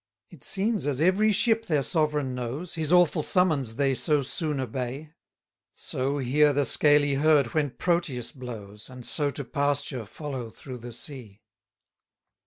[0.31, 4.59] 15 It seems as every ship their sovereign knows, His awful summons they so soon
[4.59, 5.11] obey;
[5.73, 10.91] So hear the scaly herd when Proteus blows, And so to pasture follow through the
[10.91, 11.43] sea.